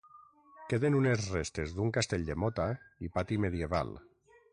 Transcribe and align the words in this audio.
Queden 0.71 0.95
unes 0.99 1.27
restes 1.33 1.75
d'un 1.79 1.91
castell 1.97 2.25
de 2.31 2.37
mota 2.45 2.65
i 3.09 3.11
pati 3.19 3.39
medieval. 3.47 3.93